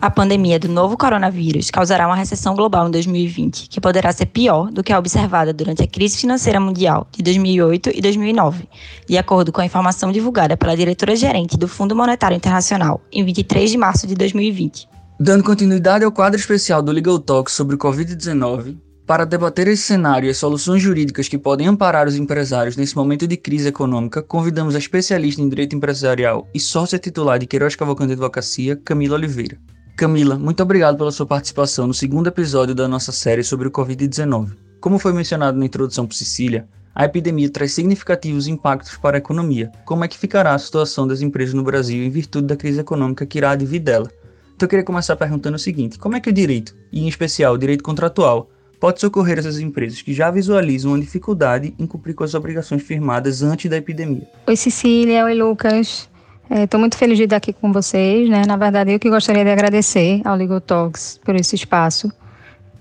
[0.00, 4.70] A pandemia do novo coronavírus causará uma recessão global em 2020, que poderá ser pior
[4.70, 8.68] do que a observada durante a crise financeira mundial de 2008 e 2009,
[9.08, 13.76] de acordo com a informação divulgada pela diretora-gerente do Fundo Monetário Internacional em 23 de
[13.76, 14.88] março de 2020.
[15.18, 20.28] Dando continuidade ao quadro especial do Legal Talk sobre o Covid-19, para debater esse cenário
[20.28, 24.76] e as soluções jurídicas que podem amparar os empresários nesse momento de crise econômica, convidamos
[24.76, 29.58] a especialista em direito empresarial e sócia titular de Queiroz Cavalcante Advocacia, Camila Oliveira.
[29.98, 34.52] Camila, muito obrigado pela sua participação no segundo episódio da nossa série sobre o Covid-19.
[34.80, 39.72] Como foi mencionado na introdução por Cecília, a epidemia traz significativos impactos para a economia.
[39.84, 43.26] Como é que ficará a situação das empresas no Brasil em virtude da crise econômica
[43.26, 44.08] que irá advir dela?
[44.54, 47.54] Então eu queria começar perguntando o seguinte: como é que o direito, e em especial
[47.54, 52.22] o direito contratual, pode socorrer essas empresas que já visualizam uma dificuldade em cumprir com
[52.22, 54.28] as obrigações firmadas antes da epidemia?
[54.46, 55.24] Oi, Cecília.
[55.24, 56.08] Oi, Lucas.
[56.50, 58.28] Estou é, muito feliz de estar aqui com vocês.
[58.28, 58.42] Né?
[58.46, 62.10] Na verdade, eu que gostaria de agradecer ao Talks por esse espaço.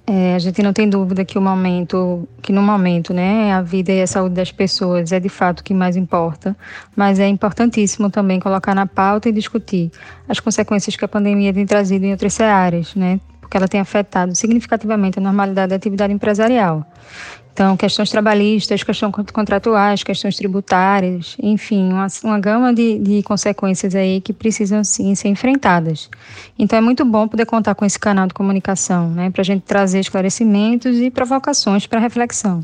[0.09, 3.91] É, a gente não tem dúvida que o momento, que no momento, né, a vida
[3.91, 6.56] e a saúde das pessoas é de fato o que mais importa,
[6.95, 9.91] mas é importantíssimo também colocar na pauta e discutir
[10.30, 14.34] as consequências que a pandemia tem trazido em outras áreas, né, porque ela tem afetado
[14.34, 16.89] significativamente a normalidade da atividade empresarial.
[17.58, 24.22] Então, questões trabalhistas, questões contratuais, questões tributárias, enfim, uma, uma gama de, de consequências aí
[24.22, 26.08] que precisam sim ser enfrentadas.
[26.59, 29.63] Então, é muito bom poder contar com esse canal de comunicação, né, para a gente
[29.63, 32.63] trazer esclarecimentos e provocações para reflexão.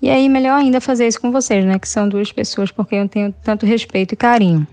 [0.00, 3.00] E aí, melhor ainda fazer isso com vocês, né, que são duas pessoas por quem
[3.00, 4.66] eu tenho tanto respeito e carinho.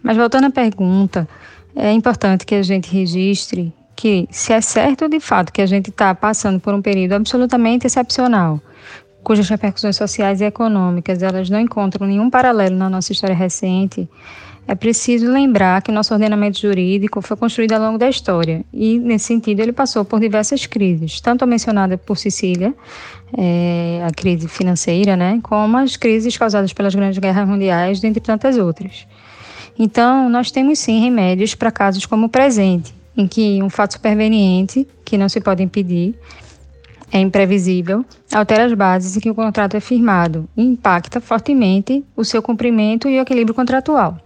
[0.00, 1.28] Mas voltando à pergunta,
[1.74, 5.90] é importante que a gente registre que, se é certo de fato que a gente
[5.90, 8.60] está passando por um período absolutamente excepcional,
[9.24, 14.08] cujas repercussões sociais e econômicas elas não encontram nenhum paralelo na nossa história recente,
[14.68, 19.26] é preciso lembrar que nosso ordenamento jurídico foi construído ao longo da história e, nesse
[19.26, 22.74] sentido, ele passou por diversas crises, tanto a mencionada por Cecília,
[23.36, 28.58] é, a crise financeira, né, como as crises causadas pelas grandes guerras mundiais, dentre tantas
[28.58, 29.06] outras.
[29.78, 34.86] Então, nós temos sim remédios para casos como o presente, em que um fato superveniente,
[35.04, 36.14] que não se pode impedir,
[37.10, 42.24] é imprevisível, altera as bases em que o contrato é firmado e impacta fortemente o
[42.24, 44.18] seu cumprimento e o equilíbrio contratual.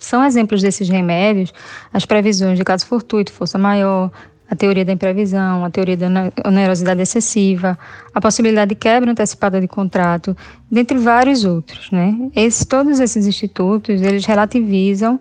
[0.00, 1.52] São exemplos desses remédios
[1.92, 4.10] as previsões de caso fortuito, força maior,
[4.50, 6.08] a teoria da imprevisão, a teoria da
[6.44, 7.78] onerosidade excessiva,
[8.12, 10.36] a possibilidade de quebra antecipada de contrato,
[10.68, 11.88] dentre vários outros.
[11.92, 12.30] Né?
[12.34, 15.20] Esse, todos esses institutos, eles relativizam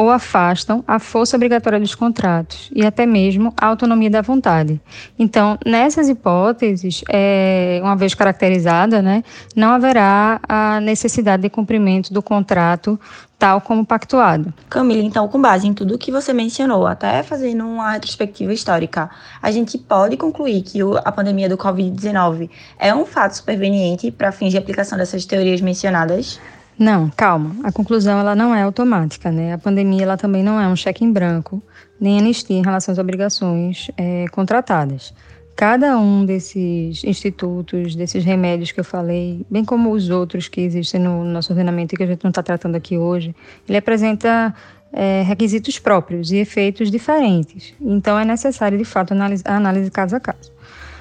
[0.00, 4.80] ou afastam a força obrigatória dos contratos e até mesmo a autonomia da vontade.
[5.18, 9.22] Então, nessas hipóteses, é, uma vez caracterizada, né,
[9.54, 12.98] não haverá a necessidade de cumprimento do contrato
[13.38, 14.54] tal como pactuado.
[14.70, 19.10] Camila, então, com base em tudo que você mencionou, até fazendo uma retrospectiva histórica,
[19.42, 24.50] a gente pode concluir que a pandemia do Covid-19 é um fato superveniente para fins
[24.50, 26.40] de aplicação dessas teorias mencionadas?
[26.80, 27.56] Não, calma.
[27.62, 29.52] A conclusão ela não é automática, né?
[29.52, 31.62] A pandemia ela também não é um cheque em branco,
[32.00, 35.12] nem anistia em relação às obrigações é, contratadas.
[35.54, 40.98] Cada um desses institutos, desses remédios que eu falei, bem como os outros que existem
[41.02, 43.36] no nosso ordenamento e que a gente não está tratando aqui hoje,
[43.68, 44.54] ele apresenta
[44.90, 47.74] é, requisitos próprios e efeitos diferentes.
[47.78, 50.50] Então é necessário, de fato, a análise caso a caso.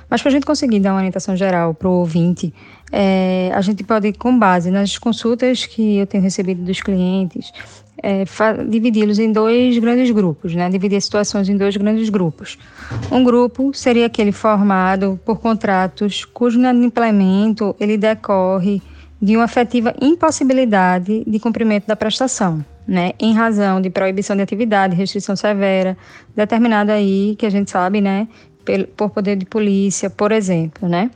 [0.09, 2.53] Mas para a gente conseguir dar uma orientação geral para o ouvinte,
[2.91, 7.51] é, a gente pode, com base nas consultas que eu tenho recebido dos clientes,
[8.01, 8.23] é,
[8.67, 10.69] dividi-los em dois grandes grupos, né?
[10.69, 12.57] dividir as situações em dois grandes grupos.
[13.11, 18.81] Um grupo seria aquele formado por contratos cujo implemento ele decorre
[19.21, 24.95] de uma efetiva impossibilidade de cumprimento da prestação, né, em razão de proibição de atividade,
[24.95, 25.97] restrição severa,
[26.35, 28.27] determinada aí, que a gente sabe, né,
[28.95, 31.09] por poder de polícia, por exemplo, né?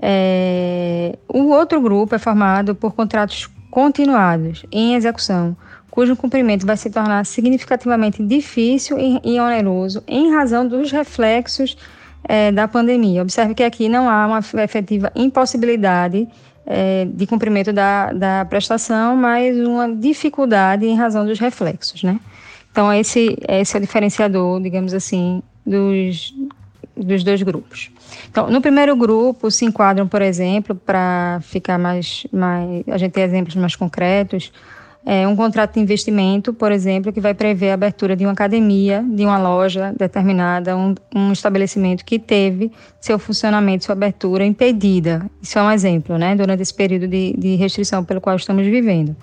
[0.00, 5.56] É, o outro grupo é formado por contratos continuados em execução,
[5.90, 11.76] cujo cumprimento vai se tornar significativamente difícil e, oneroso em razão dos reflexos
[12.24, 13.22] é, da pandemia.
[13.22, 16.28] Observe que aqui não há uma efetiva impossibilidade
[16.66, 22.20] é, de cumprimento da, da prestação, mas uma dificuldade em razão dos reflexos, né?
[22.70, 26.34] Então, esse, esse é o diferenciador, digamos assim, dos,
[27.04, 27.90] dos dois grupos.
[28.30, 33.22] Então, no primeiro grupo se enquadram, por exemplo, para ficar mais, mais, a gente ter
[33.22, 34.52] exemplos mais concretos,
[35.06, 39.02] é um contrato de investimento, por exemplo, que vai prever a abertura de uma academia,
[39.08, 42.70] de uma loja determinada, um, um estabelecimento que teve
[43.00, 45.24] seu funcionamento, sua abertura impedida.
[45.40, 49.16] Isso é um exemplo, né, durante esse período de, de restrição pelo qual estamos vivendo.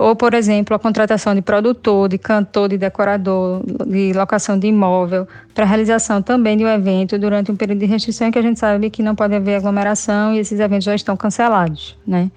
[0.00, 5.28] Ou, por exemplo, a contratação de produtor, de cantor, de decorador, de locação de imóvel,
[5.52, 8.88] para realização também de um evento durante um período de restrição que a gente sabe
[8.88, 11.98] que não pode haver aglomeração e esses eventos já estão cancelados.
[12.06, 12.30] Né?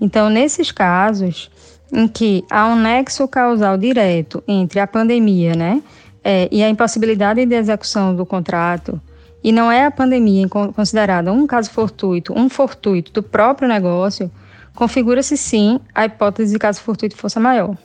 [0.00, 1.50] Então, nesses casos
[1.92, 5.82] em que há um nexo causal direto entre a pandemia né,
[6.22, 9.00] é, e a impossibilidade de execução do contrato,
[9.42, 14.30] e não é a pandemia considerada um caso fortuito, um fortuito do próprio negócio,
[14.78, 17.76] configura-se sim a hipótese de caso fortuito força maior.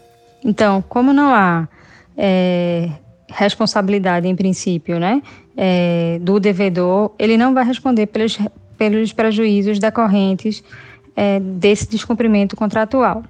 [0.46, 1.68] Então, como não há
[2.16, 2.88] é,
[3.28, 5.20] responsabilidade em princípio, né,
[5.58, 8.38] é, do devedor, ele não vai responder pelos,
[8.78, 10.64] pelos prejuízos decorrentes
[11.16, 13.24] é, desse descumprimento contratual.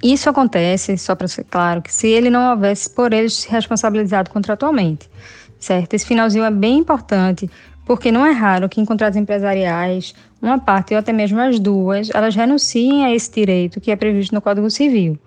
[0.00, 4.30] Isso acontece, só para ser claro, que se ele não houvesse por ele se responsabilizado
[4.30, 5.10] contratualmente,
[5.58, 5.94] certo?
[5.94, 7.50] Esse finalzinho é bem importante,
[7.84, 12.10] porque não é raro que em contratos empresariais uma parte ou até mesmo as duas,
[12.14, 15.18] elas renunciem a esse direito que é previsto no Código Civil.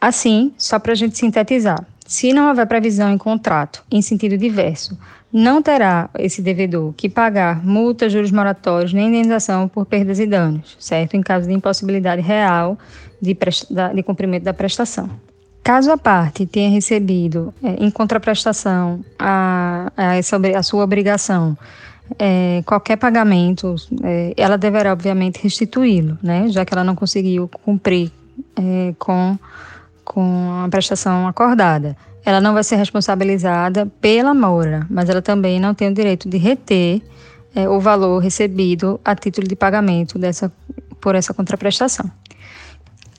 [0.00, 4.98] Assim, só para a gente sintetizar, se não houver previsão em contrato em sentido diverso,
[5.32, 10.76] não terá esse devedor que pagar multa, juros moratórios nem indenização por perdas e danos,
[10.78, 11.14] certo?
[11.16, 12.76] Em caso de impossibilidade real
[13.20, 13.34] de,
[13.94, 15.08] de cumprimento da prestação.
[15.62, 21.56] Caso a parte tenha recebido é, em contraprestação a, a, essa, a sua obrigação
[22.18, 26.48] é, qualquer pagamento, é, ela deverá, obviamente, restituí-lo, né?
[26.48, 28.10] já que ela não conseguiu cumprir
[28.56, 29.38] é, com,
[30.04, 31.96] com a prestação acordada.
[32.24, 36.38] Ela não vai ser responsabilizada pela mora, mas ela também não tem o direito de
[36.38, 37.02] reter
[37.54, 40.50] é, o valor recebido a título de pagamento dessa,
[41.00, 42.10] por essa contraprestação.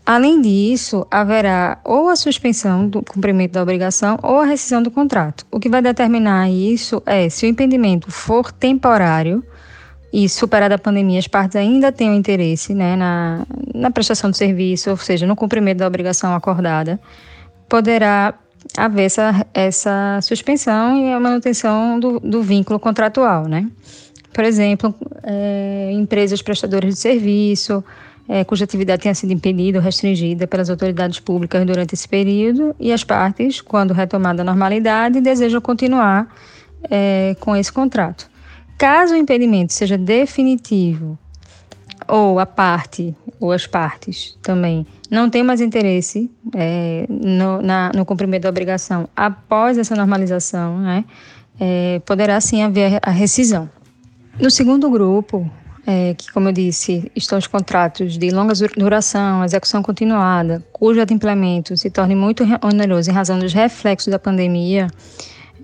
[0.06, 5.46] Além disso, haverá ou a suspensão do cumprimento da obrigação ou a rescisão do contrato.
[5.50, 9.42] O que vai determinar isso é se o impedimento for temporário
[10.12, 14.36] e superada a pandemia, as partes ainda têm o interesse né, na, na prestação do
[14.36, 17.00] serviço, ou seja, no cumprimento da obrigação acordada,
[17.68, 18.34] poderá
[18.78, 23.48] haver essa, essa suspensão e a manutenção do, do vínculo contratual.
[23.48, 23.68] Né?
[24.34, 27.84] Por exemplo, é, empresas prestadoras de serviço,
[28.28, 32.92] é, cuja atividade tenha sido impedida ou restringida pelas autoridades públicas durante esse período, e
[32.92, 36.28] as partes, quando retomada a normalidade, desejam continuar
[36.90, 38.30] é, com esse contrato.
[38.78, 41.18] Caso o impedimento seja definitivo,
[42.08, 48.06] ou a parte, ou as partes também, não tenham mais interesse é, no, na, no
[48.06, 51.06] cumprimento da obrigação após essa normalização, né,
[51.60, 53.70] é, poderá sim haver a rescisão.
[54.40, 55.50] No segundo grupo,
[55.86, 61.76] é, que, como eu disse, estão os contratos de longa duração, execução continuada, cujo adimplemento
[61.76, 64.88] se torne muito oneroso em razão dos reflexos da pandemia,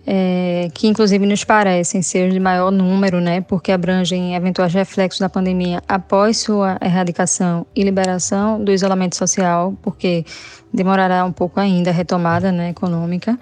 [0.06, 5.30] é, que inclusive nos parecem ser de maior número, né, porque abrangem eventuais reflexos da
[5.30, 10.26] pandemia após sua erradicação e liberação do isolamento social, porque
[10.74, 13.40] demorará um pouco ainda a retomada né, econômica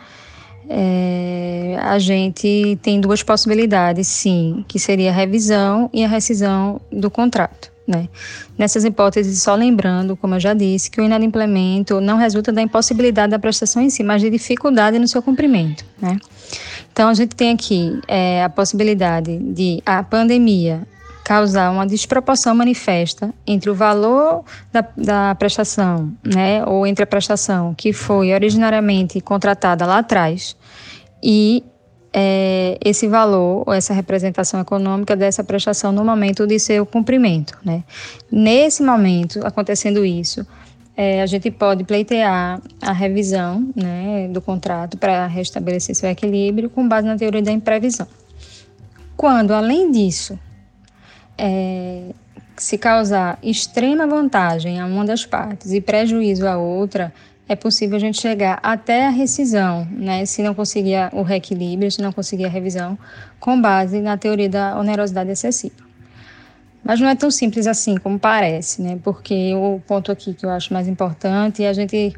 [0.70, 7.10] é, a gente tem duas possibilidades, sim, que seria a revisão e a rescisão do
[7.10, 7.72] contrato.
[7.88, 8.10] Né?
[8.58, 13.32] Nessas hipóteses, só lembrando, como eu já disse, que o inadimplemento não resulta da impossibilidade
[13.32, 15.86] da prestação em si, mas de dificuldade no seu cumprimento.
[16.02, 16.20] Né?
[16.92, 20.86] Então, a gente tem aqui é, a possibilidade de a pandemia
[21.28, 27.74] causar uma desproporção manifesta entre o valor da, da prestação, né, ou entre a prestação
[27.76, 30.56] que foi originariamente contratada lá atrás
[31.22, 31.66] e
[32.14, 37.58] é, esse valor ou essa representação econômica dessa prestação no momento de seu cumprimento.
[37.62, 37.84] Né.
[38.32, 40.48] Nesse momento, acontecendo isso,
[40.96, 46.88] é, a gente pode pleitear a revisão né, do contrato para restabelecer seu equilíbrio com
[46.88, 48.08] base na teoria da imprevisão.
[49.18, 50.40] Quando, além disso,
[51.38, 52.12] é,
[52.58, 57.14] se causar extrema vantagem a uma das partes e prejuízo à outra,
[57.48, 60.26] é possível a gente chegar até a rescisão, né?
[60.26, 62.98] Se não conseguir o reequilíbrio, se não conseguir a revisão,
[63.40, 65.88] com base na teoria da onerosidade excessiva.
[66.84, 69.00] Mas não é tão simples assim como parece, né?
[69.04, 72.14] Porque o ponto aqui que eu acho mais importante é a gente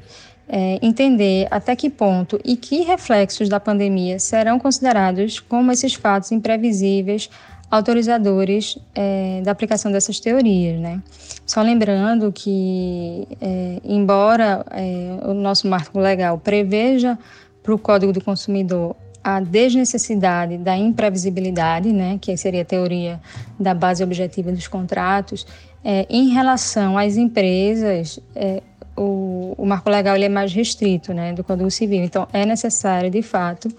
[0.47, 6.31] é, entender até que ponto e que reflexos da pandemia serão considerados como esses fatos
[6.31, 7.29] imprevisíveis
[7.69, 11.01] autorizadores é, da aplicação dessas teorias, né?
[11.45, 17.17] Só lembrando que, é, embora é, o nosso marco legal preveja
[17.61, 23.19] para o Código do Consumidor a desnecessidade da imprevisibilidade, né, que seria a teoria
[23.59, 25.45] da base objetiva dos contratos,
[25.83, 28.61] é, em relação às empresas, é,
[28.95, 32.03] o, o, marco legal ele é mais restrito, né, do Código Civil.
[32.03, 33.69] Então, é necessário, de fato,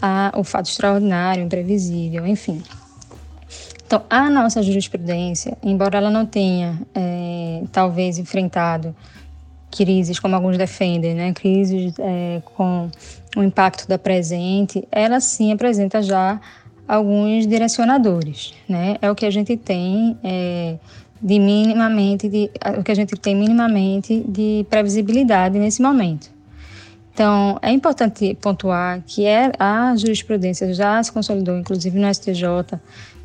[0.00, 2.62] a, o fato extraordinário, imprevisível, enfim.
[3.86, 8.94] Então, a nossa jurisprudência, embora ela não tenha, é, talvez, enfrentado
[9.70, 12.90] crises, como alguns defendem, né, crises é, com
[13.36, 16.40] o impacto da presente, ela sim apresenta já
[16.88, 18.96] alguns direcionadores, né?
[19.02, 20.76] É o que a gente tem é,
[21.20, 26.30] de minimamente, de, o que a gente tem minimamente de previsibilidade nesse momento.
[27.12, 32.44] Então, é importante pontuar que é, a jurisprudência já se consolidou, inclusive no STJ,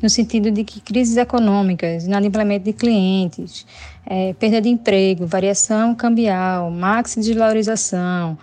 [0.02, 3.64] no sentido de que crises econômicas, inadimplemento de clientes,
[4.04, 8.36] é, perda de emprego, variação cambial, maxi desvalorização,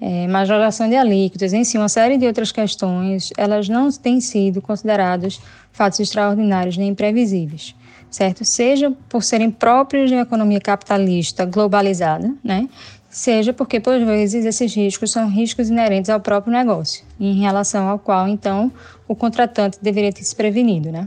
[0.00, 5.40] é, majoração de alíquotas, si, uma série de outras questões, elas não têm sido consideradas
[5.72, 7.74] fatos extraordinários nem imprevisíveis,
[8.10, 8.44] certo?
[8.44, 12.68] Seja por serem próprios de uma economia capitalista globalizada, né?
[13.12, 17.98] seja porque, por vezes, esses riscos são riscos inerentes ao próprio negócio, em relação ao
[17.98, 18.72] qual, então,
[19.12, 21.06] o contratante deveria ter se prevenido, né?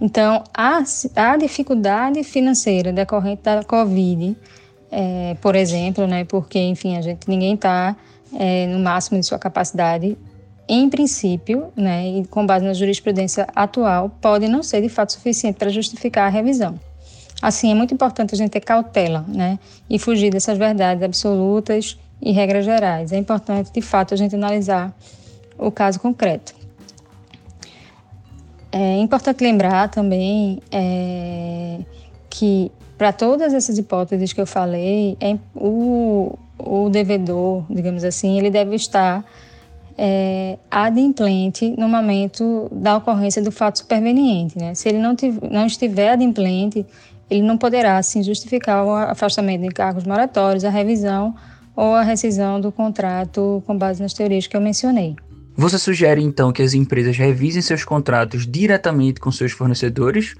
[0.00, 0.82] Então, a,
[1.16, 4.36] a dificuldade financeira decorrente da Covid,
[4.90, 7.96] é, por exemplo, né, porque, enfim, a gente, ninguém está
[8.34, 10.18] é, no máximo de sua capacidade,
[10.68, 15.56] em princípio, né, e com base na jurisprudência atual, pode não ser de fato suficiente
[15.56, 16.78] para justificar a revisão.
[17.40, 19.58] Assim, é muito importante a gente ter cautela, né?
[19.90, 23.12] E fugir dessas verdades absolutas e regras gerais.
[23.12, 24.96] É importante, de fato, a gente analisar
[25.58, 26.63] o caso concreto.
[28.76, 31.78] É importante lembrar também é,
[32.28, 38.50] que, para todas essas hipóteses que eu falei, é, o, o devedor, digamos assim, ele
[38.50, 39.24] deve estar
[39.96, 44.58] é, adimplente no momento da ocorrência do fato superveniente.
[44.58, 44.74] Né?
[44.74, 46.84] Se ele não, tiver, não estiver adimplente,
[47.30, 51.32] ele não poderá assim justificar o afastamento de cargos moratórios, a revisão
[51.76, 55.14] ou a rescisão do contrato com base nas teorias que eu mencionei.
[55.56, 60.34] Você sugere então que as empresas revisem seus contratos diretamente com seus fornecedores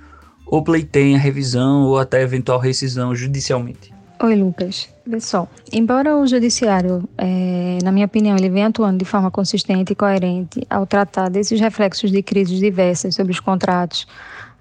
[0.44, 3.94] ou pleiteiem a revisão ou até eventual rescisão judicialmente?
[4.20, 4.88] Oi, Lucas.
[5.08, 9.96] Pessoal, embora o judiciário, é, na minha opinião, ele venha atuando de forma consistente e
[9.96, 14.06] coerente ao tratar desses reflexos de crises diversas sobre os contratos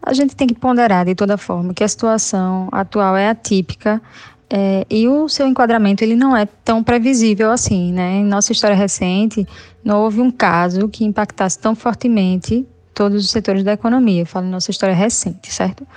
[0.05, 4.01] a gente tem que ponderar de toda forma que a situação atual é atípica
[4.55, 8.17] é, e o seu enquadramento ele não é tão previsível assim, né?
[8.17, 9.47] Em nossa história recente,
[9.83, 14.21] não houve um caso que impactasse tão fortemente todos os setores da economia.
[14.21, 15.87] Eu falo em nossa história recente, certo?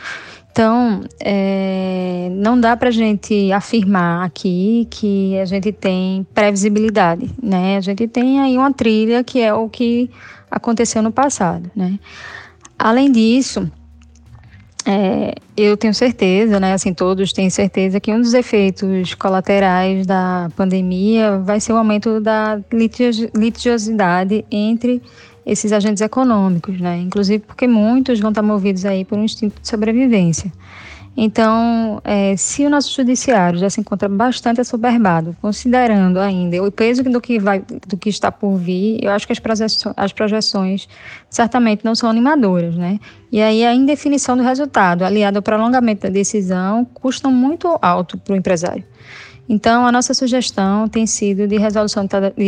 [0.50, 7.76] Então, é, não dá para a gente afirmar aqui que a gente tem previsibilidade, né?
[7.76, 10.10] A gente tem aí uma trilha que é o que
[10.50, 12.00] aconteceu no passado, né?
[12.78, 13.70] Além disso,
[14.86, 20.50] é, eu tenho certeza, né, assim, todos têm certeza que um dos efeitos colaterais da
[20.54, 22.60] pandemia vai ser o aumento da
[23.34, 25.00] litigiosidade entre
[25.46, 29.68] esses agentes econômicos, né, inclusive porque muitos vão estar movidos aí por um instinto de
[29.68, 30.52] sobrevivência.
[31.16, 37.02] Então, é, se o nosso judiciário já se encontra bastante assoberbado, considerando ainda o peso
[37.02, 40.86] do que, vai, do que está por vir, eu acho que as projeções, as projeções
[41.30, 43.00] certamente não são animadoras, né?
[43.32, 48.34] E aí a indefinição do resultado, aliado ao prolongamento da decisão, custam muito alto para
[48.34, 48.84] o empresário.
[49.48, 52.06] Então, a nossa sugestão tem sido de resolução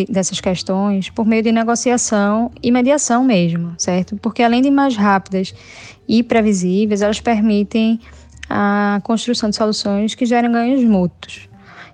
[0.08, 4.16] dessas questões por meio de negociação e mediação mesmo, certo?
[4.16, 5.54] Porque além de mais rápidas
[6.08, 8.00] e previsíveis, elas permitem
[8.48, 11.48] a construção de soluções que gerem ganhos mútuos.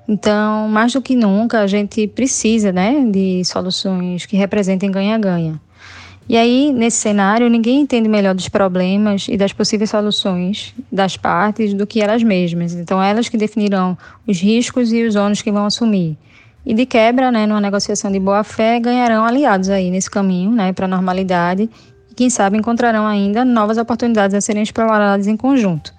[0.06, 5.58] Então, mais do que nunca, a gente precisa né, de soluções que representem ganha-ganha.
[6.26, 11.74] E aí, nesse cenário, ninguém entende melhor dos problemas e das possíveis soluções das partes
[11.74, 12.74] do que elas mesmas.
[12.74, 13.96] Então, elas que definirão
[14.26, 16.16] os riscos e os ônus que vão assumir.
[16.64, 20.86] E de quebra, né, numa negociação de boa-fé, ganharão aliados aí nesse caminho né, para
[20.86, 21.68] a normalidade
[22.10, 25.92] e, quem sabe, encontrarão ainda novas oportunidades a serem exploradas em conjunto.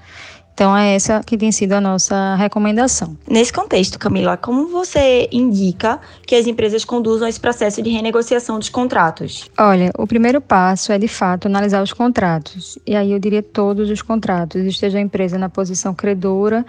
[0.56, 3.18] Então, é essa que tem sido a nossa recomendação.
[3.30, 8.70] Nesse contexto, Camila, como você indica que as empresas conduzam esse processo de renegociação dos
[8.70, 9.52] contratos?
[9.60, 12.80] Olha, o primeiro passo é, de fato, analisar os contratos.
[12.88, 16.66] E aí eu diria todos os contratos, esteja a empresa na posição credora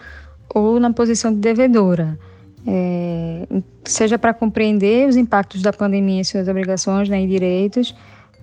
[0.53, 2.19] ou na posição de devedora.
[2.67, 3.47] É,
[3.85, 7.95] seja para compreender os impactos da pandemia em suas obrigações né, e direitos,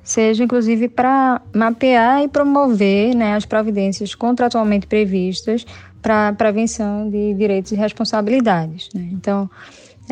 [0.03, 5.65] seja inclusive para mapear e promover né, as providências contratualmente previstas
[6.01, 8.89] para prevenção de direitos e responsabilidades.
[8.93, 9.07] Né?
[9.13, 9.49] Então,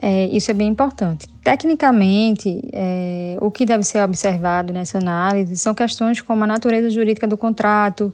[0.01, 1.27] é, isso é bem importante.
[1.43, 7.27] Tecnicamente, é, o que deve ser observado nessa análise são questões como a natureza jurídica
[7.27, 8.13] do contrato,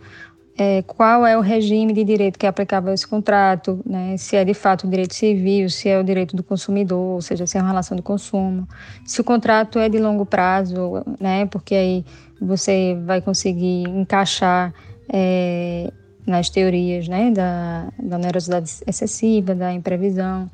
[0.58, 4.18] é, qual é o regime de direito que é aplicável a esse contrato, né?
[4.18, 7.46] se é de fato o direito civil, se é o direito do consumidor, ou seja,
[7.46, 8.68] se é uma relação de consumo,
[9.06, 11.46] se o contrato é de longo prazo, né?
[11.46, 12.06] porque aí
[12.42, 14.74] você vai conseguir encaixar
[15.14, 15.92] é,
[16.26, 20.50] nas teorias né, da, da onerosidade excessiva, da imprevisão.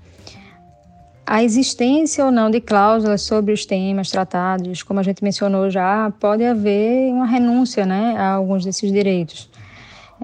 [1.25, 6.12] A existência ou não de cláusulas sobre os temas tratados, como a gente mencionou já,
[6.19, 9.50] pode haver uma renúncia né, a alguns desses direitos.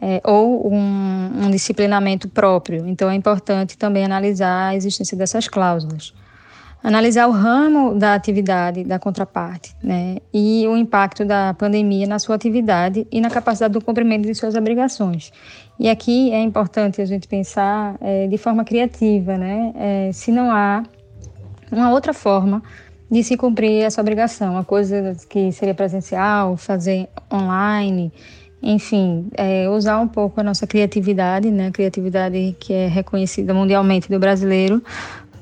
[0.01, 2.88] É, ou um, um disciplinamento próprio.
[2.88, 6.13] Então, é importante também analisar a existência dessas cláusulas
[6.84, 12.36] analisar o ramo da atividade da contraparte, né, e o impacto da pandemia na sua
[12.36, 15.32] atividade e na capacidade do cumprimento de suas obrigações.
[15.77, 20.51] E aqui é importante a gente pensar é, de forma criativa, né, é, se não
[20.51, 20.84] há
[21.72, 22.63] uma outra forma
[23.12, 28.13] de se cumprir essa obrigação, uma coisa que seria presencial, fazer online,
[28.62, 34.20] enfim, é, usar um pouco a nossa criatividade, né, criatividade que é reconhecida mundialmente do
[34.20, 34.84] brasileiro,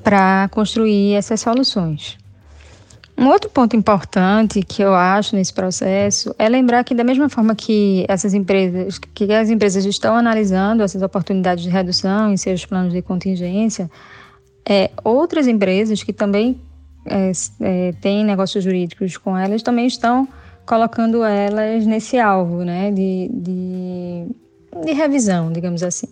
[0.02, 2.16] para construir essas soluções.
[3.18, 7.52] Um outro ponto importante que eu acho nesse processo é lembrar que da mesma forma
[7.52, 12.92] que essas empresas, que as empresas estão analisando essas oportunidades de redução em seus planos
[12.92, 13.90] de contingência,
[14.64, 16.60] é, outras empresas que também
[17.06, 20.28] é, é, têm negócios jurídicos com elas também estão
[20.68, 24.26] colocando elas nesse alvo, né, de, de,
[24.84, 26.08] de revisão, digamos assim.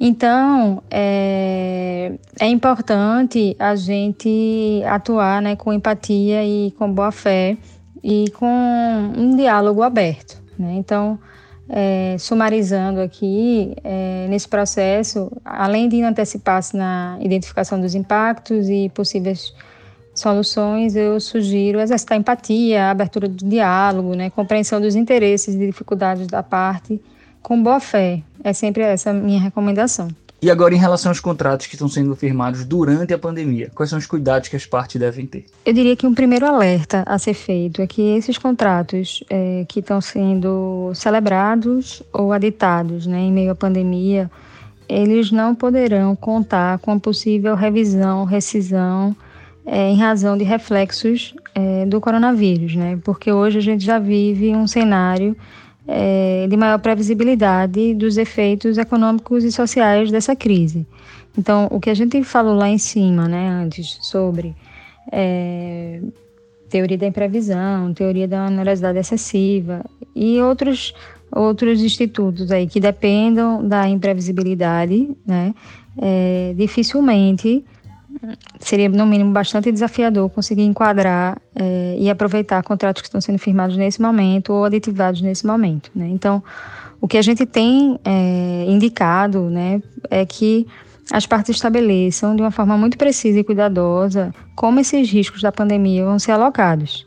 [0.00, 7.56] Então, é, é importante a gente atuar né, com empatia e com boa fé
[8.02, 8.46] e com
[9.16, 10.42] um diálogo aberto.
[10.58, 10.74] Né?
[10.74, 11.16] Então,
[11.68, 19.52] é, sumarizando aqui, é, nesse processo, além de antecipar-se na identificação dos impactos e possíveis
[20.18, 26.42] soluções, eu sugiro exercitar empatia, abertura do diálogo, né, compreensão dos interesses e dificuldades da
[26.42, 27.00] parte,
[27.42, 28.22] com boa fé.
[28.42, 30.08] É sempre essa a minha recomendação.
[30.40, 33.98] E agora, em relação aos contratos que estão sendo firmados durante a pandemia, quais são
[33.98, 35.44] os cuidados que as partes devem ter?
[35.66, 39.80] Eu diria que um primeiro alerta a ser feito é que esses contratos é, que
[39.80, 44.30] estão sendo celebrados ou aditados né, em meio à pandemia,
[44.88, 49.16] eles não poderão contar com a possível revisão, rescisão,
[49.70, 52.98] é, em razão de reflexos é, do coronavírus, né?
[53.04, 55.36] Porque hoje a gente já vive um cenário
[55.86, 60.86] é, de maior previsibilidade dos efeitos econômicos e sociais dessa crise.
[61.36, 64.56] Então, o que a gente falou lá em cima, né, antes, sobre
[65.12, 66.00] é,
[66.70, 69.84] teoria da imprevisão, teoria da onerosidade excessiva
[70.16, 70.94] e outros
[71.30, 75.54] outros institutos aí que dependam da imprevisibilidade, né,
[76.00, 77.62] é, dificilmente
[78.60, 83.76] seria, no mínimo, bastante desafiador conseguir enquadrar é, e aproveitar contratos que estão sendo firmados
[83.76, 85.90] nesse momento ou aditivados nesse momento.
[85.94, 86.08] Né?
[86.08, 86.42] Então,
[87.00, 90.66] o que a gente tem é, indicado né, é que
[91.10, 96.04] as partes estabeleçam de uma forma muito precisa e cuidadosa como esses riscos da pandemia
[96.04, 97.06] vão ser alocados.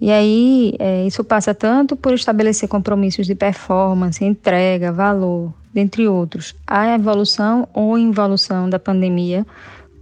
[0.00, 6.54] E aí, é, isso passa tanto por estabelecer compromissos de performance, entrega, valor, dentre outros,
[6.66, 9.44] a evolução ou involução da pandemia,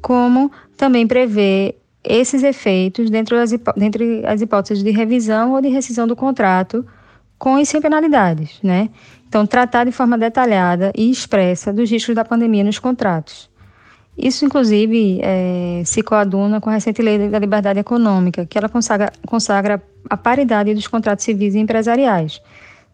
[0.01, 6.07] como também prevê esses efeitos dentro das, dentre as hipóteses de revisão ou de rescisão
[6.07, 6.87] do contrato,
[7.39, 8.89] com e sem penalidades, né?
[9.29, 13.51] Então, tratar de forma detalhada e expressa dos riscos da pandemia nos contratos.
[14.17, 19.13] Isso, inclusive, é, se coaduna com a recente lei da liberdade econômica, que ela consagra,
[19.27, 22.41] consagra a paridade dos contratos civis e empresariais,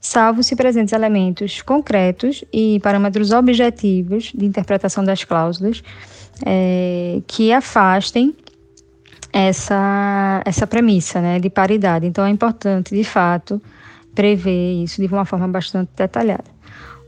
[0.00, 5.84] salvo se presentes elementos concretos e parâmetros objetivos de interpretação das cláusulas
[6.44, 8.34] é, que afastem
[9.32, 12.06] essa, essa premissa né, de paridade.
[12.06, 13.60] Então, é importante, de fato,
[14.14, 16.44] prever isso de uma forma bastante detalhada.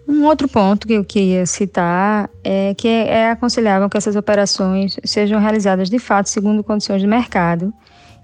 [0.07, 5.41] Um outro ponto que eu queria citar é que é aconselhável que essas operações sejam
[5.41, 7.73] realizadas de fato segundo condições de mercado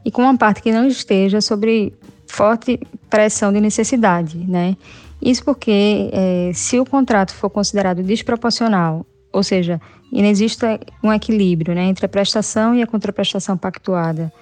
[0.05, 1.95] e com uma parte que não esteja sobre
[2.27, 4.77] forte pressão de necessidade, né?
[5.23, 9.81] Isso porque é, se o contrato for considerado desproporcional, ou seja,
[10.13, 10.65] e não existe
[11.03, 14.33] um equilíbrio né, entre a prestação e a contraprestação pactuada.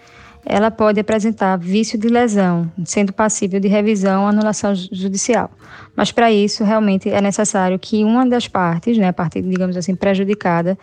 [0.46, 5.50] Ela pode apresentar vício de lesão, sendo passível de revisão ou anulação judicial.
[5.94, 9.94] Mas para isso, realmente é necessário que uma das partes, né, a parte, digamos assim,
[9.94, 10.78] prejudicada,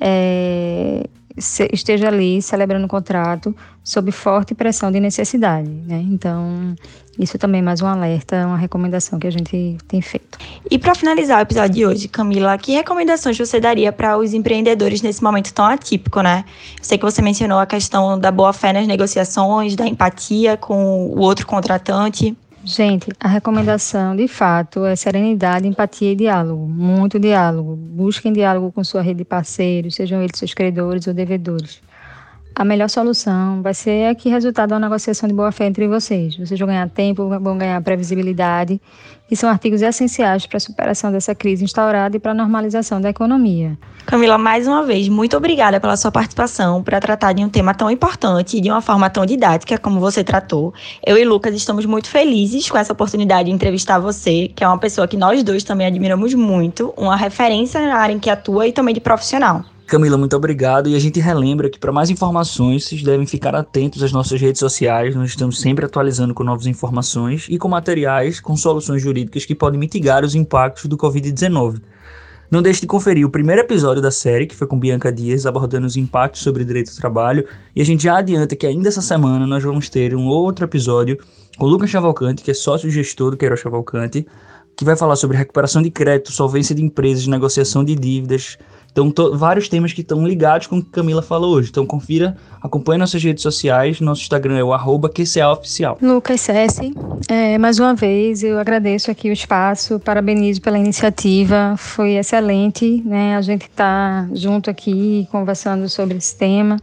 [0.00, 5.68] é, esteja ali celebrando o contrato sob forte pressão de necessidade.
[5.68, 6.04] Né?
[6.10, 6.74] Então,
[7.18, 10.38] isso também é mais um alerta, uma recomendação que a gente tem feito.
[10.70, 15.02] E para finalizar o episódio de hoje, Camila, que recomendações você daria para os empreendedores
[15.02, 16.44] nesse momento tão atípico, né?
[16.78, 21.20] Eu sei que você mencionou a questão da boa-fé nas negociações, da empatia com o
[21.20, 22.36] outro contratante.
[22.62, 26.66] Gente, a recomendação de fato é serenidade, empatia e diálogo.
[26.66, 27.74] Muito diálogo.
[27.74, 31.80] Busquem diálogo com sua rede de parceiros, sejam eles seus credores ou devedores.
[32.54, 36.36] A melhor solução vai ser aqui resultado de uma negociação de boa fé entre vocês.
[36.36, 38.80] Vocês vão ganhar tempo, vão ganhar previsibilidade
[39.30, 43.08] e são artigos essenciais para a superação dessa crise instaurada e para a normalização da
[43.08, 43.78] economia.
[44.04, 47.90] Camila, mais uma vez, muito obrigada pela sua participação para tratar de um tema tão
[47.90, 50.74] importante e de uma forma tão didática como você tratou.
[51.06, 54.78] Eu e Lucas estamos muito felizes com essa oportunidade de entrevistar você, que é uma
[54.78, 58.72] pessoa que nós dois também admiramos muito, uma referência na área em que atua e
[58.72, 59.64] também de profissional.
[59.90, 60.88] Camila, muito obrigado.
[60.88, 64.60] E a gente relembra que para mais informações, vocês devem ficar atentos às nossas redes
[64.60, 65.16] sociais.
[65.16, 69.80] Nós estamos sempre atualizando com novas informações e com materiais com soluções jurídicas que podem
[69.80, 71.82] mitigar os impactos do Covid-19.
[72.48, 75.88] Não deixe de conferir o primeiro episódio da série, que foi com Bianca Dias, abordando
[75.88, 77.44] os impactos sobre direito ao trabalho.
[77.74, 81.18] E a gente já adianta que ainda essa semana nós vamos ter um outro episódio
[81.58, 84.24] com Lucas Chavalcante, que é sócio-gestor do Queiroz Chavalcante,
[84.76, 88.56] que vai falar sobre recuperação de crédito, solvência de empresas, negociação de dívidas,
[88.90, 91.70] então, vários temas que estão ligados com o que Camila falou hoje.
[91.70, 94.00] Então, confira, acompanhe nossas redes sociais.
[94.00, 94.72] Nosso Instagram é o
[95.08, 95.98] QCAOficial.
[96.02, 96.92] Lucas Sessi,
[97.28, 103.36] é, mais uma vez, eu agradeço aqui o espaço, parabenizo pela iniciativa, foi excelente, né?
[103.36, 106.76] A gente está junto aqui conversando sobre esse tema.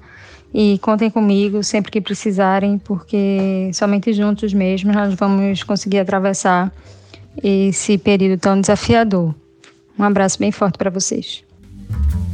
[0.54, 6.72] E contem comigo sempre que precisarem, porque somente juntos mesmo nós vamos conseguir atravessar
[7.43, 9.36] esse período tão desafiador.
[10.00, 11.46] Um abraço bem forte para vocês.
[11.89, 12.26] thank you